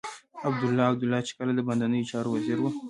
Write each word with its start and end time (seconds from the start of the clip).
عبدالله 0.47 0.83
عبدالله 0.91 1.19
چې 1.27 1.33
کله 1.37 1.51
د 1.55 1.59
باندنيو 1.67 2.09
چارو 2.11 2.29
وزير 2.35 2.57
و. 2.61 2.65